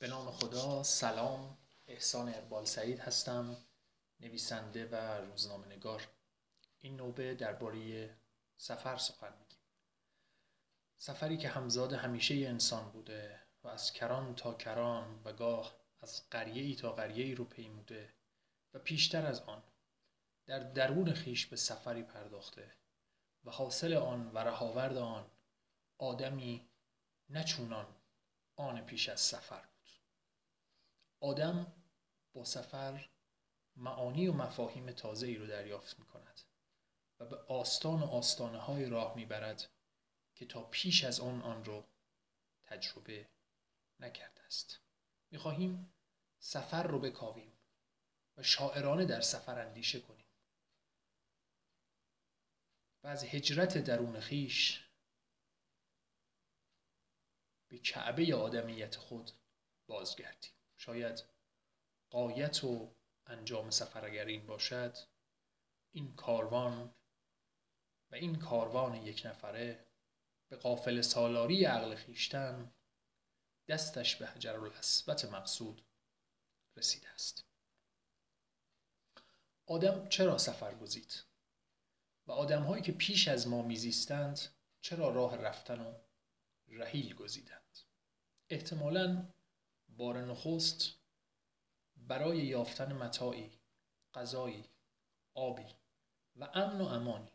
[0.00, 1.58] به نام خدا سلام.
[1.86, 3.56] احسان اقبال سعید هستم
[4.20, 6.08] نویسنده و روزنامه نگار
[6.78, 8.10] این نوبه درباره
[8.56, 9.58] سفر سخن میگیم.
[10.96, 16.62] سفری که همزاد همیشه انسان بوده و از کران تا کران و گاه از قریه
[16.62, 18.14] ای تا قریه ای رو پیموده
[18.74, 19.62] و پیشتر از آن
[20.46, 22.72] در درون خیش به سفری پرداخته
[23.44, 25.30] و حاصل آن و رهاورد آن
[25.98, 26.70] آدمی
[27.30, 27.86] نچونان
[28.56, 29.69] آن پیش از سفر.
[31.20, 31.72] آدم
[32.32, 33.10] با سفر
[33.76, 36.40] معانی و مفاهیم تازه ای رو دریافت می کند
[37.18, 39.70] و به آستان و آستانه های راه می برد
[40.34, 41.86] که تا پیش از آن آن رو
[42.62, 43.28] تجربه
[44.00, 44.80] نکرده است.
[45.30, 45.94] می خواهیم
[46.38, 47.58] سفر رو بکاویم
[48.36, 50.26] و شاعرانه در سفر اندیشه کنیم.
[53.02, 54.86] و از هجرت درون خیش
[57.68, 59.30] به کعبه آدمیت خود
[59.86, 60.59] بازگردیم.
[60.80, 61.24] شاید
[62.10, 62.94] قایت و
[63.26, 64.96] انجام سفر اگر این باشد
[65.92, 66.94] این کاروان
[68.10, 69.86] و این کاروان یک نفره
[70.48, 72.72] به قافل سالاری عقل خیشتن
[73.68, 75.82] دستش به حجر الاسبت مقصود
[76.76, 77.44] رسیده است.
[79.66, 81.22] آدم چرا سفر گزید؟
[82.26, 84.40] و آدم هایی که پیش از ما میزیستند
[84.80, 85.94] چرا راه رفتن و
[86.68, 87.78] رحیل گزیدند؟
[88.48, 89.32] احتمالاً
[90.00, 90.92] بار نخست
[91.96, 93.50] برای یافتن متاعی
[94.14, 94.64] غذایی
[95.34, 95.66] آبی
[96.36, 97.30] و امن و امانی.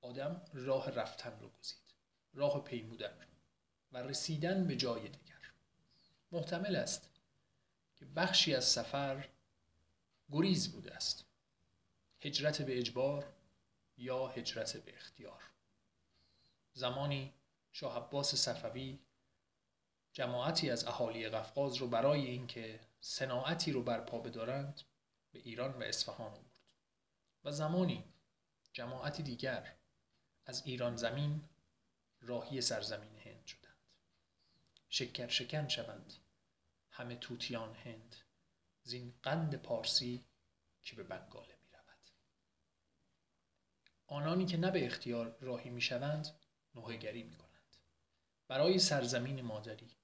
[0.00, 1.94] آدم راه رفتن رو گزید
[2.34, 3.26] راه پیمودن رو
[3.92, 5.52] و رسیدن به جای دیگر.
[6.32, 7.10] محتمل است
[7.96, 9.28] که بخشی از سفر
[10.32, 11.24] گریز بوده است.
[12.20, 13.32] هجرت به اجبار
[13.96, 15.42] یا هجرت به اختیار.
[16.72, 17.32] زمانی
[17.72, 18.98] شاه عباس صفوی
[20.12, 24.80] جماعتی از اهالی قفقاز رو برای اینکه صناعتی رو برپا بدارند
[25.32, 26.52] به ایران و اصفهان آورد.
[27.44, 28.04] و زمانی
[28.72, 29.76] جماعتی دیگر
[30.46, 31.48] از ایران زمین
[32.20, 33.76] راهی سرزمین هند شدند.
[34.88, 36.12] شکر شکن شوند
[36.90, 38.16] همه توتیان هند
[38.82, 40.24] زین قند پارسی
[40.82, 42.10] که به بنگاله می رود.
[44.06, 46.40] آنانی که نه به اختیار راهی می شوند
[46.74, 47.76] نوهگری می کنند.
[48.48, 49.96] برای سرزمین مادری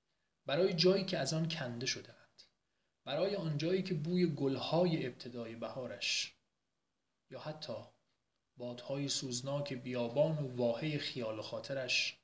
[0.49, 2.43] برای جایی که از آن کنده شدهاند
[3.05, 6.35] برای آن جایی که بوی گلهای ابتدای بهارش
[7.31, 7.77] یا حتی
[8.57, 12.19] بادهای سوزناک بیابان و واهه خیال و خاطرش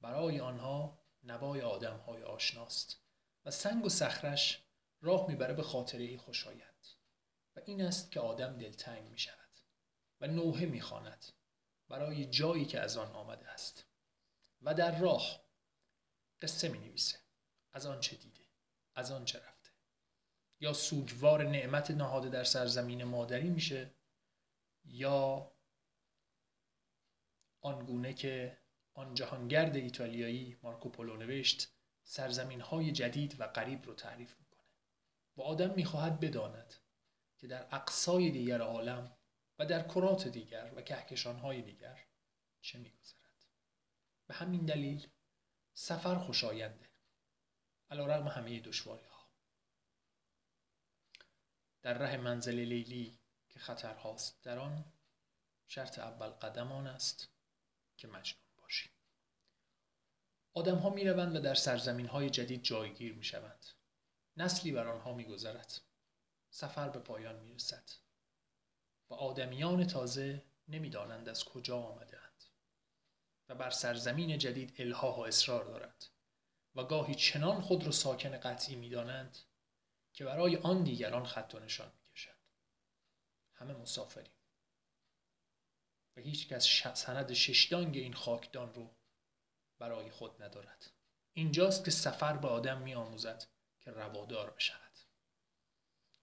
[0.00, 3.00] برای آنها نوای آدمهای آشناست
[3.44, 4.64] و سنگ و صخرش
[5.00, 6.86] راه می‌بره به خاطره خوشایند.
[7.56, 9.50] و این است که آدم دلتنگ می شود
[10.20, 11.26] و نوحه می‌خواند
[11.88, 13.84] برای جایی که از آن آمده است.
[14.62, 15.40] و در راه
[16.40, 17.23] قصه می نویسه
[17.74, 18.44] از آن چه دیده
[18.94, 19.70] از آن چه رفته؟
[20.60, 23.94] یا سوگوار نعمت نهاده در سرزمین مادری میشه
[24.84, 25.52] یا
[27.60, 28.58] آنگونه که
[28.94, 31.74] آن جهانگرد ایتالیایی مارکو پولو نوشت
[32.04, 34.64] سرزمین های جدید و غریب رو تعریف می‌کنه.
[35.36, 36.74] و آدم می‌خواهد بداند
[37.38, 39.16] که در اقصای دیگر عالم
[39.58, 41.98] و در کرات دیگر و کهکشان های دیگر
[42.60, 43.44] چه میگذرد.
[44.26, 45.06] به همین دلیل
[45.74, 46.93] سفر خوشاینده.
[47.94, 49.28] علا رقم همه دشواری ها
[51.82, 53.18] در ره منزل لیلی
[53.48, 54.84] که خطرهاست در آن
[55.68, 57.28] شرط اول قدم آن است
[57.96, 58.90] که مجنون باشی.
[60.54, 63.66] آدم ها می روند و در سرزمین های جدید جایگیر می شوند
[64.36, 65.80] نسلی بر آنها می گذرد
[66.50, 67.90] سفر به پایان می رسد
[69.10, 72.44] و آدمیان تازه نمی‌دانند از کجا آمدهاند.
[73.48, 76.04] و بر سرزمین جدید الها و اصرار دارند.
[76.74, 79.38] و گاهی چنان خود را ساکن قطعی می‌دانند
[80.12, 82.34] که برای آن دیگران خط و نشان می‌کشند.
[83.54, 84.32] همه مسافریم.
[86.16, 88.96] و هیچ کس سند ششدانگ این خاکدان رو
[89.78, 90.90] برای خود ندارد.
[91.32, 93.44] اینجاست که سفر به آدم می آموزد
[93.80, 94.98] که روادار بشود.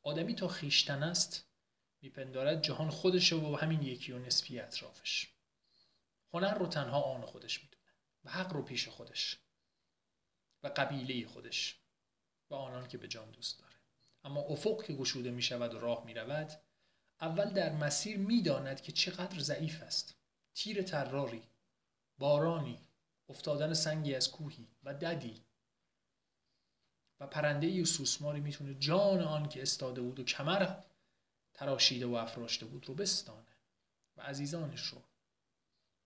[0.03, 1.47] آدمی تا خیشتن است
[2.01, 5.33] میپندارد جهان خودشه و همین یکی و نصفی اطرافش.
[6.33, 7.87] هنر رو تنها آن خودش می‌دونه
[8.23, 9.40] و حق رو پیش خودش.
[10.63, 11.79] و قبیله خودش
[12.49, 13.75] و آنان که به جان دوست داره.
[14.23, 16.51] اما افق که گشوده می شود و راه می رود
[17.21, 20.15] اول در مسیر می داند که چقدر ضعیف است.
[20.53, 21.43] تیر تراری
[22.17, 22.79] بارانی
[23.29, 25.43] افتادن سنگی از کوهی و ددی
[27.19, 30.75] و پرنده و سوسماری می‌تونه جان آن که استاده بود و کمر
[31.53, 33.57] تراشیده و افراشته بود رو بستانه
[34.17, 35.01] و عزیزانش رو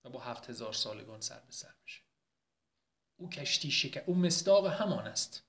[0.04, 2.05] و با هفت هزار سالگان سر به سر بشه.
[3.18, 5.44] او کشتی شکر او مصداق همان است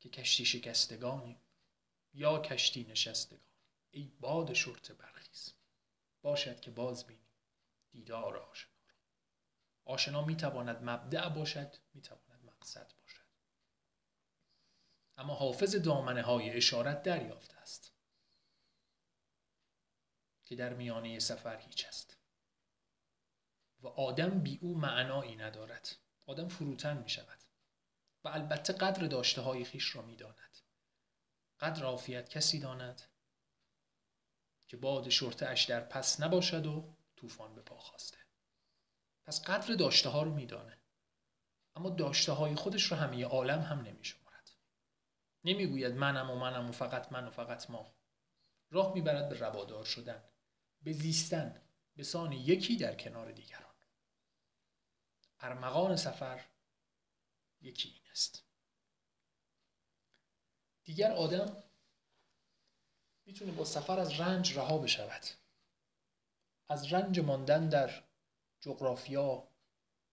[0.00, 1.40] که کشتی شکستگانیم
[2.14, 3.40] یا کشتی نشستگان.
[3.90, 5.52] ای باد شرط برخیز
[6.22, 7.30] باشد که باز بینیم
[7.90, 8.94] دیدار آشنا را.
[9.84, 13.20] آشنا می‌تواند مبدع باشد می‌تواند مقصد باشد.
[15.16, 17.92] اما حافظ دامنه های اشارت دریافته است
[20.44, 22.19] که در میانه سفر هیچ است.
[23.82, 25.96] و آدم بی او معنایی ندارد.
[26.26, 27.38] آدم فروتن می شود
[28.24, 30.58] و البته قدر داشته های خیش را می داند
[31.60, 33.02] قدر عافیت کسی داند
[34.68, 38.18] که باد شرطه اش در پس نباشد و طوفان به پا خواسته.
[39.26, 40.78] پس قدر داشته ها رو میدانه.
[41.76, 44.50] اما داشته های خودش رو همه عالم هم نمیشمارد.
[45.44, 47.94] نمی‌گوید منم و منم و فقط من و فقط ما.
[48.70, 50.24] راه می‌برد به روادار شدن
[50.82, 51.62] به زیستن
[51.96, 53.69] به سان یکی در کنار دیگران.
[55.40, 56.44] ارمغان سفر
[57.60, 58.44] یکی این است.
[60.84, 61.62] دیگر آدم
[63.26, 65.22] می‌تونه با سفر از رنج رها بشود.
[66.68, 68.04] از رنج ماندن در
[68.60, 69.48] جغرافیا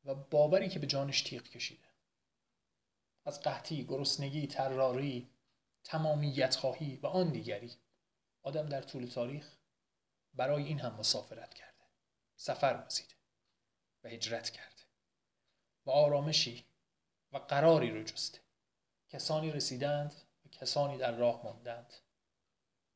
[0.06, 1.88] و باوری که به جانش تیغ کشیده.
[3.26, 5.30] از قحطی، گرسنگی، تراری،
[5.84, 7.76] تمامیت خواهی و آن دیگری.
[8.44, 9.56] آدم در طول تاریخ
[10.34, 11.86] برای این هم مسافرت کرده.
[12.36, 13.16] سفر گزیده
[14.04, 14.77] و هجرت کرده.
[15.88, 16.66] و آرامشی
[17.32, 18.40] و قراری رو جسته
[19.10, 20.14] کسانی رسیدند
[20.46, 21.94] و کسانی در راه ماندند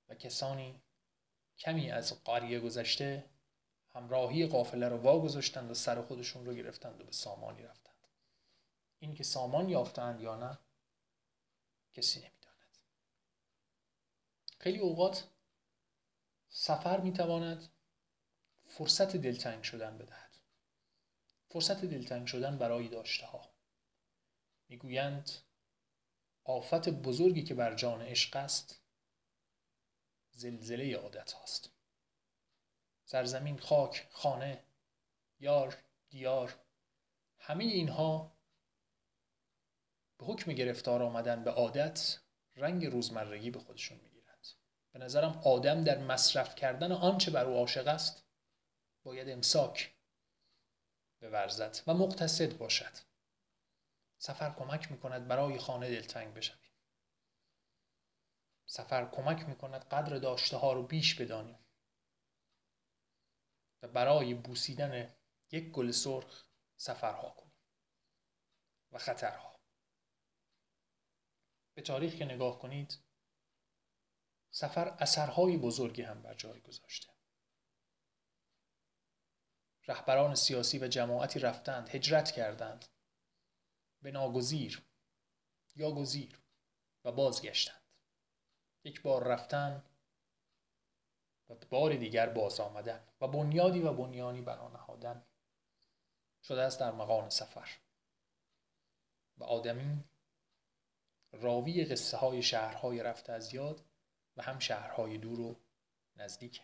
[0.09, 0.81] و کسانی
[1.57, 3.29] کمی از قریه گذشته
[3.93, 8.07] همراهی قافله رو واگذاشتند و سر خودشون رو گرفتند و به سامانی رفتند.
[8.99, 10.59] این که سامان یافتند یا نه
[11.93, 12.77] کسی نمی‌داند.
[14.59, 15.27] خیلی اوقات
[16.49, 17.69] سفر می‌تواند
[18.65, 20.30] فرصت دلتنگ شدن بدهد.
[21.51, 23.49] فرصت دلتنگ شدن برای داشته ها
[24.69, 25.31] می‌گویند
[26.43, 28.81] آفت بزرگی که بر جان عشق است
[30.31, 31.71] زلزله عادت هاست.
[33.05, 34.63] سرزمین خاک خانه
[35.39, 35.77] یار
[36.09, 36.55] دیار
[37.39, 38.31] همه اینها
[40.17, 42.19] به حکم گرفتار آمدن به عادت
[42.55, 44.47] رنگ روزمرگی به خودشون می‌گیرند.
[44.91, 48.23] به نظرم آدم در مصرف کردن آنچه بر او عاشق است
[49.03, 49.93] باید امساک
[51.27, 52.97] ورزد و مقتصد باشد.
[54.17, 56.71] سفر کمک می‌کند برای خانه دلتنگ بشویم.
[58.65, 61.59] سفر کمک می‌کند قدر داشته ها رو بیش بدانیم.
[63.81, 65.15] و برای بوسیدن
[65.51, 66.45] یک گل سرخ
[66.77, 67.57] سفرها کنیم.
[68.91, 69.59] و خطرها.
[71.73, 72.99] به تاریخ که نگاه کنید
[74.51, 77.10] سفر اثرهای بزرگی هم بر جای گذاشته.
[79.87, 82.85] رهبران سیاسی و جماعتی رفتند هجرت کردند.
[84.01, 84.85] به ناگزیر
[85.75, 86.39] یا گزیر
[87.05, 87.81] و بازگشتند.
[88.83, 89.83] یک بار رفتن
[91.49, 95.25] و بار دیگر باز آمدن و بنیادی و بنیانی بنا نهادن
[96.43, 97.69] شده است در مقام سفر.
[99.37, 100.03] و آدمی
[101.31, 103.85] راوی قصه های شهرهای رفته از یاد
[104.37, 105.59] و هم شهرهای دور و
[106.15, 106.61] نزدیک.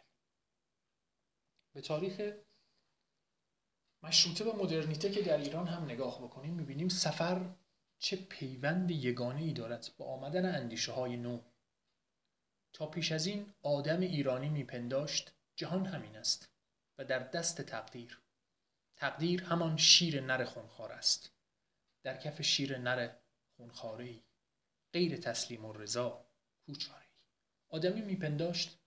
[1.74, 2.38] به تاریخ
[4.08, 7.50] مشروطه و مدرنیته که در ایران هم نگاه بکنیم می‌بینیم سفر
[8.00, 11.42] چه پیوند یگانه ای دارد با آمدن اندیشه های نو.
[12.74, 16.50] تا پیش از این آدم ایرانی میپنداشت جهان همین است
[16.98, 18.22] و در دست تقدیر.
[18.96, 21.32] تقدیر همان شیر نر خونخوار است.
[22.04, 23.10] در کف شیر نر
[23.58, 24.24] خونخواره ای
[24.94, 26.26] غیر تسلیم و رضا
[26.66, 27.24] کوچاره ای
[27.70, 28.80] آدمی میپنداشت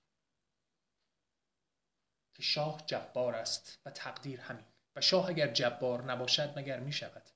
[2.35, 4.67] که شاه جبار است و تقدیر همین.
[4.97, 7.31] و شاه اگر جبار نباشد مگر می شود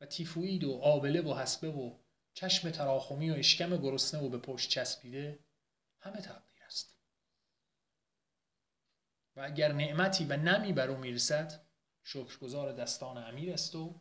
[0.00, 1.98] و تیفوید و آبله و حسبه و
[2.34, 5.44] چشم تراخمی و اشکم گرسنه و به پشت چسبیده
[6.00, 6.98] همه تقدیر است.
[9.36, 11.66] و اگر نعمتی و نمی بر او می‌رسد
[12.02, 14.00] شکرگزار دستان امیر است و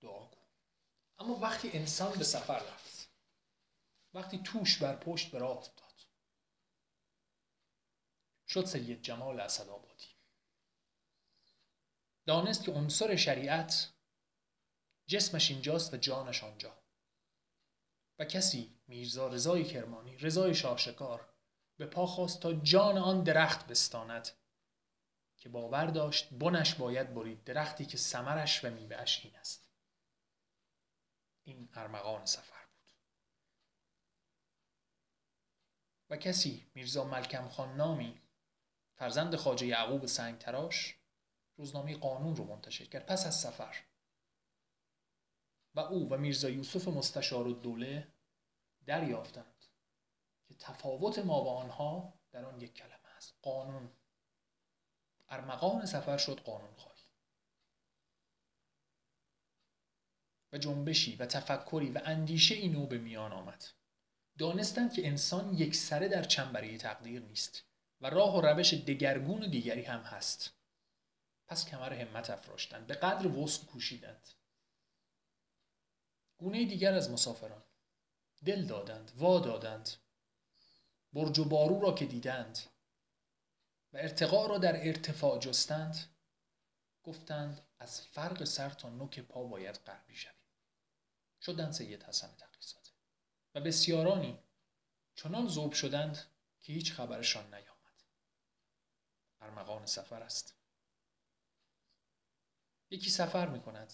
[0.00, 0.30] دعا
[1.18, 3.10] اما وقتی انسان به سفر رفت
[4.14, 5.90] وقتی توش بر پشت به راه افتاد
[8.48, 10.09] شد سید جمال اسدآبادی.
[12.30, 13.92] دانست که عنصر شریعت
[15.06, 16.82] جسمش اینجاست و جانش آنجا.
[18.18, 21.28] و کسی میرزا رضای کرمانی رضای شاهشکار
[21.76, 24.28] به پا خواست تا جان آن درخت بستاند
[25.36, 29.70] که باور داشت بنش باید برید درختی که سمرش و میوهش این است.
[31.42, 32.94] این ارمغان سفر بود.
[36.10, 38.20] و کسی میرزا ملکم خان نامی
[38.94, 40.99] فرزند خاجه یعقوب سنگ تراش
[41.60, 43.06] روزنامه قانون رو منتشر کرد.
[43.06, 43.76] پس از سفر.
[45.74, 48.08] و او و میرزا یوسف مستشار و دوله
[48.86, 49.64] دریافتند
[50.48, 53.34] که تفاوت ما و آنها در آن یک کلمه است.
[53.42, 53.90] قانون.
[55.28, 57.02] ارمغان سفر شد قانون خواهی.
[60.52, 63.64] و جنبشی و تفکری و اندیشه اینو به میان آمد.
[64.38, 67.64] دانستند که انسان یک سره در چنبره تقدیر نیست
[68.00, 70.59] و راه و روش دگرگون و دیگری هم هست.
[71.50, 72.86] پس کمر همت افراشتند.
[72.86, 74.28] به قدر وسع کوشیدند.
[76.38, 77.62] گونه دیگر از مسافران.
[78.44, 79.90] دل دادند وا دادند.
[81.12, 82.58] برج و بارو را که دیدند
[83.92, 86.16] و ارتقا را در ارتفاع جستند
[87.02, 90.34] گفتند از فرق سر تا نوک پا باید غربی شویم.
[91.40, 92.90] شدند سید حسن تقیزاده.
[93.54, 94.38] و بسیارانی
[95.14, 96.18] چنان زوب شدند
[96.62, 98.02] که هیچ خبرشان نیامد.
[99.40, 100.59] ارمغان سفر است.
[102.90, 103.92] یکی سفر می کند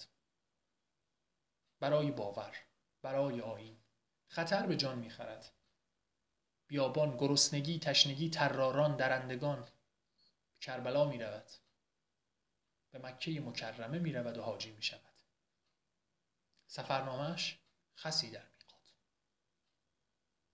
[1.81, 2.57] برای باور
[3.03, 3.79] برای آین
[4.29, 5.53] خطر به جان می‌خرد.
[6.67, 9.69] بیابان گرسنگی تشنگی تراران درندگان.
[10.61, 11.51] کربلا می رود
[12.91, 15.23] به مکه مکرمه می رود و حاجی می شود
[16.67, 17.59] سفرنامهش
[17.97, 18.95] خسی در میقات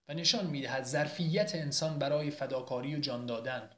[0.08, 3.76] و نشان می دهد ظرفیت انسان برای فداکاری و جان دادن.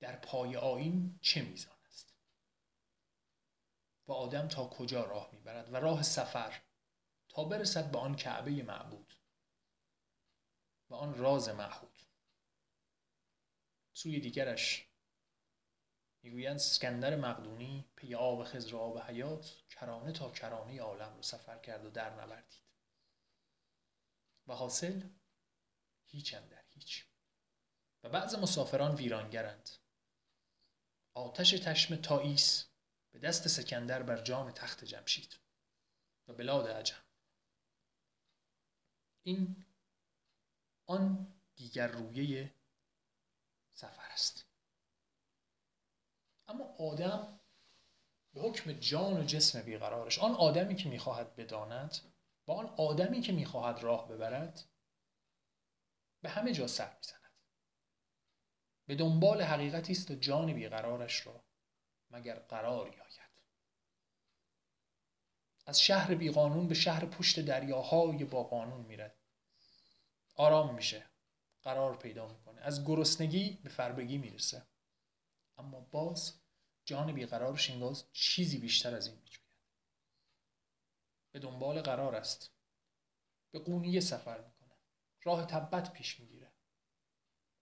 [0.00, 1.77] در پای آین چه میزان
[4.08, 6.62] و آدم تا کجا راه می‌برد و راه سفر
[7.28, 9.14] تا برسد به آن کعبه معبود.
[10.90, 12.02] و آن راز معهود.
[13.92, 14.88] سوی دیگرش
[16.22, 21.84] می‌گویند اسکندر مقدونی پی آب خزر آب حیات کرانه تا کرانه عالم رو سفر کرد
[21.84, 22.62] و در نوردید.
[24.46, 25.02] و حاصل
[26.04, 27.06] هیچم در هیچ.
[28.04, 29.70] و بعض مسافران ویرانگرند.
[31.14, 32.68] آتش تشم تاییس
[33.12, 35.38] به دست سکندر بر جان تخت جمشید
[36.28, 37.02] و بلاد عجم.
[39.22, 39.64] این
[40.86, 42.54] آن دیگر رویه
[43.72, 44.44] سفر است.
[46.48, 47.40] اما آدم
[48.34, 51.96] به حکم جان و جسم بیقرارش آن آدمی که می‌خواهد بداند
[52.46, 54.64] با آن آدمی که می‌خواهد راه ببرد
[56.22, 57.32] به همه جا سر می‌زند.
[58.86, 61.47] به دنبال حقیقتی است و جان بیقرارش را
[62.10, 63.18] مگر قراری آید
[65.66, 69.16] از شهر بیقانون به شهر پشت دریاهای با قانون میرد.
[70.34, 71.06] آرام میشه
[71.62, 72.60] قرار پیدا می‌کنه.
[72.60, 74.66] از گرسنگی به فربگی می‌رسه.
[75.58, 76.40] اما باز
[76.84, 79.48] جان بیقرارش انگار چیزی بیشتر از این میجوید.
[81.32, 82.50] به دنبال قرار است.
[83.50, 84.74] به قونیه سفر می‌کنه.
[85.22, 86.52] راه تبت پیش می‌گیره.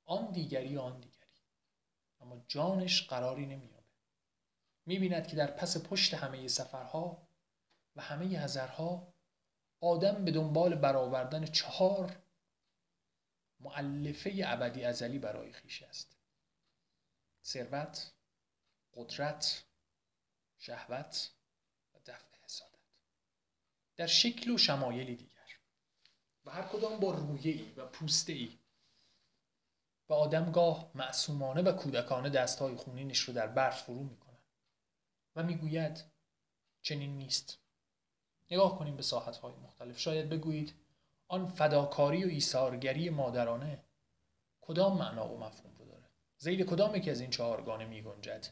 [0.05, 1.27] آن دیگری آن دیگری.
[2.21, 3.76] اما جانش قراری نمییابه
[4.87, 7.29] می‌بیند که در پس پشت همه سفرها
[7.97, 9.15] و همه هزرها
[9.81, 12.17] آدم به دنبال برآوردن چهار
[13.61, 16.17] معلفه ابدی ازلی برای خیش است.
[17.45, 18.13] ثروت
[18.95, 19.65] قدرت
[20.59, 21.31] شهوت
[21.95, 22.73] و دفع حسادت.
[23.97, 25.59] در شکل و شمایلی دیگر.
[26.45, 28.59] و هر کدام با رویه ای و پوسته ای
[30.09, 34.26] و آدمگاه معصومانه و کودکانه دستهای خونینش رو در برف فرو می‌کنه.
[35.37, 36.05] و می‌گوید
[36.83, 37.59] چنین نیست.
[38.51, 39.99] نگاه کنیم به ساحتهای مختلف.
[39.99, 40.75] شاید بگویید
[41.29, 43.85] آن فداکاری و ایثارگری مادرانه
[44.61, 46.05] کدام معنا و مفهوم رو داره؟
[46.39, 48.47] زید کدام یکی از این چهارگانه می گنجد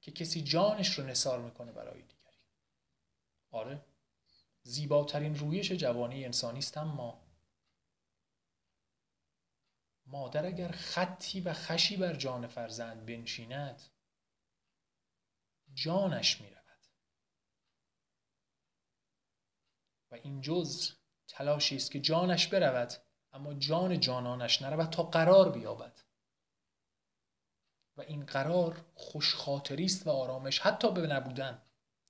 [0.00, 2.36] که کسی جانش رو نثار می‌کنه برای دیگری؟
[3.50, 3.84] آره
[4.62, 7.20] زیباترین رویش جوانی انسانی است اما
[10.06, 13.82] مادر اگر خطی و خشی بر جان فرزند بنشیند
[15.76, 16.86] جانش می رود
[20.10, 20.92] و این جز
[21.28, 22.92] تلاشی است که جانش برود
[23.32, 26.00] اما جان جانانش نرود تا قرار بیابد.
[27.96, 31.62] و این قرار خوشخاطری است و آرامش حتی به نبودن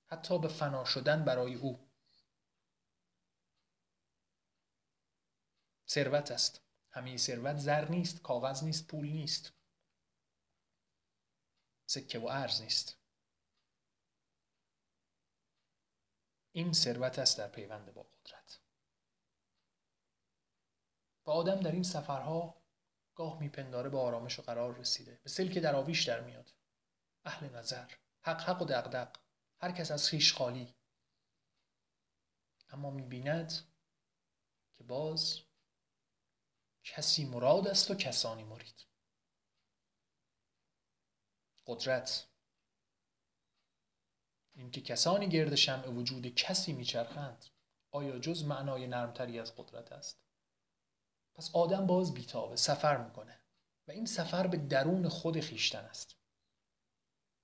[0.05, 1.89] حتی به فنا شدن برای او.
[5.87, 6.61] ثروت است.
[6.89, 9.53] همه ثروت زر نیست کاغذ نیست پول نیست.
[11.85, 12.96] سکه و ارز نیست.
[16.57, 18.59] این ثروت است در پیوند با قدرت.
[21.25, 22.61] و آدم در این سفرها
[23.15, 25.21] گاه میپنداره به آرامش و قرار رسیده.
[25.23, 26.53] به در آویش در میاد.
[27.25, 27.91] اهل نظر.
[28.21, 29.17] حق حق و دقدق
[29.59, 30.75] هر کس از خیش خالی.
[32.69, 33.53] اما می‌بیند
[34.73, 35.39] که باز
[36.83, 38.85] کسی مراد است و کسانی مرید.
[41.67, 42.27] قدرت.
[44.57, 47.45] اینکه کسانی گرد شمع وجود کسی میچرخند
[47.91, 50.21] آیا جز معنای نرمتری از قدرت است؟
[51.35, 53.39] پس آدم باز بیتابه سفر می‌کنه
[53.87, 56.15] و این سفر به درون خود خیشتن است.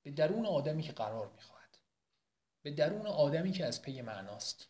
[0.06, 1.78] به درون آدمی که قرار می‌خواهد.
[2.62, 4.70] به درون آدمی که از پی معناست.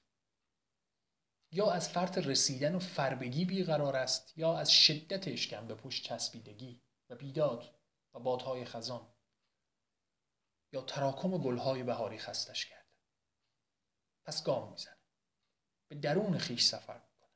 [1.52, 6.82] یا از فرط رسیدن و فربگی بیقرار است یا از شدت اشکم به پشت چسبیدگی
[7.10, 7.76] و بیداد
[8.14, 9.13] و بادهای خزان.
[10.74, 12.90] یا تراکم گلهای بهاری خستش کرده
[14.26, 14.98] پس گام می‌زنه.
[15.88, 17.30] به درون خیش سفر می‌کنه.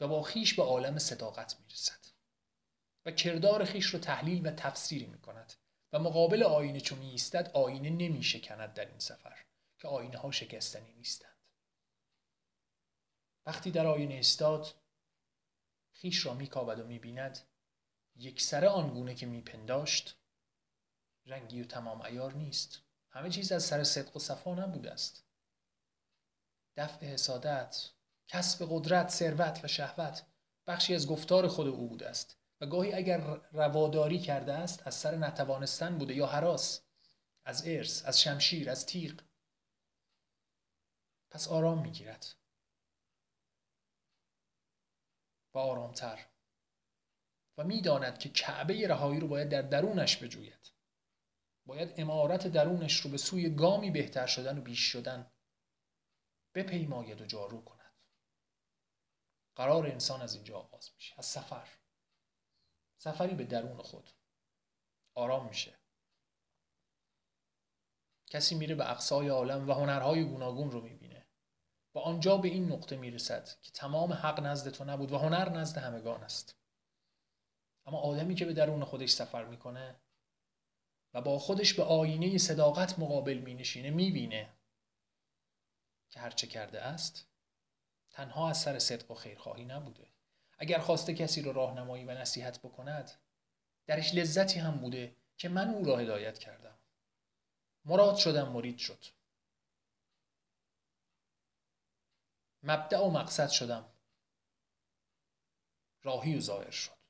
[0.00, 2.06] و با خیش به عالم صداقت می‌رسد.
[3.06, 5.52] و کردار خیش رو تحلیل و تفسیری می‌کند.
[5.92, 9.44] و مقابل آینه چون میایستد آینه نمیشکند در این سفر
[9.78, 11.36] که آینه ها شکستنی نیستند.
[13.46, 14.74] وقتی در آینه استاد
[15.92, 17.48] خیش را میکاود و می‌بیند
[18.16, 20.21] یک سره آنگونه که میپنداشت
[21.26, 22.82] رنگی و تمام ایار نیست.
[23.10, 25.24] همه چیز از سر صدق و صفا نبوده است.
[26.76, 27.90] دفع حسادت
[28.28, 30.26] کسب قدرت ثروت و شهوت
[30.66, 32.38] بخشی از گفتار خود او بوده است.
[32.60, 33.20] و گاهی اگر
[33.52, 36.80] رواداری کرده است از سر نتوانستن بوده یا حراس
[37.44, 39.20] از ارث از شمشیر از تیغ.
[41.30, 42.26] پس آرام می‌گیرد.
[45.54, 46.26] و آرامتر.
[47.58, 50.72] و می‌داند که کعبه رهایی رو باید در درونش بجوید.
[51.66, 55.30] باید امارت درونش رو به سوی گامی بهتر شدن و بیش شدن
[56.54, 57.94] بپیماید و جارو کند.
[59.54, 61.68] قرار انسان از اینجا آغاز میشه از سفر.
[62.98, 64.10] سفری به درون خود.
[65.14, 65.78] آرام میشه.
[68.26, 71.26] کسی میره به اقصای عالم و هنرهای گوناگون رو می‌بینه.
[71.94, 75.78] و آنجا به این نقطه می‌رسد که تمام حق نزد تو نبود و هنر نزد
[75.78, 76.56] همگان است.
[77.86, 80.00] اما آدمی که به درون خودش سفر می‌کنه
[81.14, 84.52] و با خودش به آینه صداقت مقابل می نشینه می بینه
[86.10, 87.26] که هرچه کرده است
[88.10, 90.08] تنها از سر صدق و خیرخواهی نبوده.
[90.58, 93.10] اگر خواسته کسی رو راهنمایی و نصیحت بکند
[93.86, 96.78] درش لذتی هم بوده که من او را هدایت کردم.
[97.84, 99.04] مراد شدم مرید شد.
[102.62, 103.88] مبدع و مقصد شدم.
[106.02, 107.01] راهی و ظاهر شد.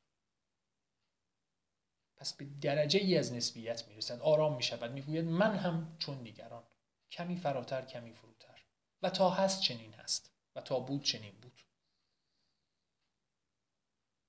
[2.22, 4.92] پس به درجه ای از نسبیت می‌رسد آرام می‌شود.
[4.92, 6.66] می‌گوید من هم چون دیگران
[7.10, 8.64] کمی فراتر کمی فروتر.
[9.02, 11.60] و تا هست چنین هست و تا بود چنین بود.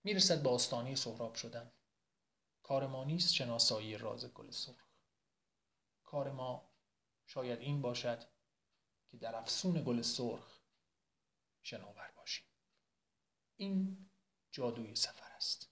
[0.03, 1.71] می‌رسد به آستانه سهراب شدن.
[2.63, 4.89] کار ما نیست شناسایی راز گل سرخ.
[6.03, 6.71] کار ما
[7.25, 8.23] شاید این باشد
[9.08, 10.62] که در افسون گل سرخ
[11.62, 12.45] شناور باشیم.
[13.56, 14.10] این
[14.51, 15.69] جادوی سفر است.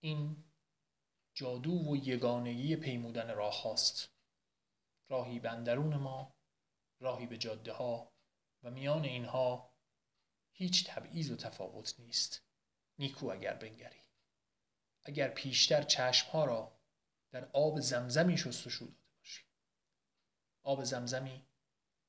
[0.00, 0.47] این
[1.38, 4.08] جادو و یگانگی پیمودن راه هاست.
[5.08, 6.36] راهی بندرون ما
[7.00, 8.12] راهی به جاده ها
[8.62, 9.74] و میان اینها
[10.52, 12.42] هیچ تبعیض و تفاوت نیست.
[12.98, 14.02] نیکو اگر بنگری.
[15.02, 16.78] اگر پیشتر چشم ها را
[17.30, 19.44] در آب زمزمی شست و داده باشی.
[20.62, 21.46] آب زمزمی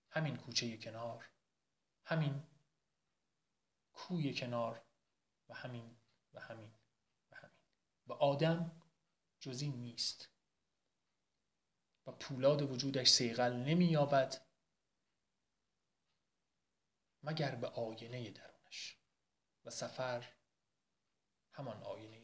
[0.09, 1.29] همین کوچه کنار
[2.05, 2.43] همین
[3.93, 4.85] کوی کنار
[5.49, 5.97] و همین
[6.33, 6.75] و همین
[7.31, 7.59] و همین.
[8.07, 8.78] و آدم
[9.39, 10.29] جز این نیست.
[12.07, 14.45] و پولاد وجودش سیغل نمییابد
[17.23, 18.97] مگر به آینه درونش.
[19.65, 20.33] و سفر
[21.51, 22.18] همان آینه